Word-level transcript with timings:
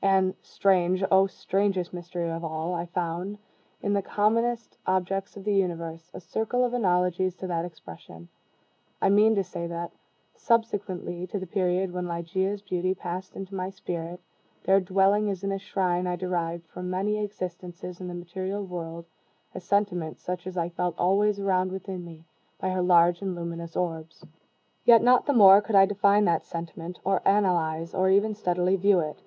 And 0.00 0.34
(strange, 0.42 1.02
oh, 1.10 1.26
strangest 1.26 1.92
mystery 1.92 2.30
of 2.30 2.44
all!) 2.44 2.72
I 2.72 2.86
found, 2.86 3.36
in 3.82 3.94
the 3.94 4.00
commonest 4.00 4.78
objects 4.86 5.36
of 5.36 5.42
the 5.42 5.56
universe, 5.56 6.08
a 6.14 6.20
circle 6.20 6.64
of 6.64 6.72
analogies 6.72 7.34
to 7.38 7.48
that 7.48 7.64
expression. 7.64 8.28
I 9.00 9.08
mean 9.08 9.34
to 9.34 9.42
say 9.42 9.66
that, 9.66 9.90
subsequently 10.36 11.26
to 11.26 11.38
the 11.40 11.48
period 11.48 11.90
when 11.92 12.06
Ligeia's 12.06 12.62
beauty 12.62 12.94
passed 12.94 13.34
into 13.34 13.56
my 13.56 13.70
spirit, 13.70 14.20
there 14.62 14.78
dwelling 14.78 15.28
as 15.28 15.42
in 15.42 15.50
a 15.50 15.58
shrine, 15.58 16.06
I 16.06 16.14
derived, 16.14 16.68
from 16.68 16.88
many 16.88 17.18
existences 17.18 18.00
in 18.00 18.06
the 18.06 18.14
material 18.14 18.64
world, 18.64 19.06
a 19.52 19.58
sentiment 19.58 20.20
such 20.20 20.46
as 20.46 20.56
I 20.56 20.68
felt 20.68 20.94
always 20.96 21.40
around, 21.40 21.72
within 21.72 22.04
me, 22.04 22.22
by 22.60 22.70
her 22.70 22.82
large 22.82 23.20
and 23.20 23.34
luminous 23.34 23.74
orbs. 23.76 24.24
Yet 24.84 25.02
not 25.02 25.26
the 25.26 25.32
more 25.32 25.60
could 25.60 25.74
I 25.74 25.86
define 25.86 26.24
that 26.26 26.44
sentiment, 26.44 27.00
or 27.02 27.20
analyze, 27.26 27.94
or 27.94 28.08
even 28.08 28.36
steadily 28.36 28.76
view 28.76 29.00
it. 29.00 29.20